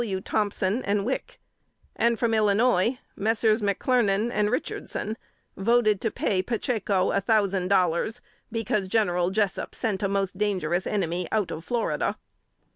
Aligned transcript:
W. 0.03 0.19
Thompson 0.19 0.81
and 0.83 1.05
Wick; 1.05 1.39
and 1.95 2.17
from 2.17 2.33
Illinois, 2.33 2.97
Messrs. 3.15 3.61
McClernand 3.61 4.31
and 4.33 4.49
Richardson 4.49 5.15
voted 5.55 6.01
to 6.01 6.09
pay 6.09 6.41
Pacheco 6.41 7.11
a 7.11 7.21
thousand 7.21 7.67
dollars, 7.67 8.19
because 8.51 8.87
General 8.87 9.29
Jessup 9.29 9.75
sent 9.75 10.01
a 10.01 10.09
most 10.09 10.39
dangerous 10.39 10.87
enemy 10.87 11.27
out 11.31 11.51
of 11.51 11.63
Florida. 11.63 12.17